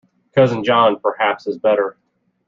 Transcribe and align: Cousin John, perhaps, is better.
Cousin 0.35 0.63
John, 0.63 0.99
perhaps, 0.99 1.45
is 1.45 1.59
better. 1.59 1.95